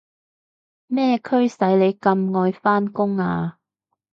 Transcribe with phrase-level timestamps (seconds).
[0.89, 3.59] 係咩驅使你咁愛返工啊？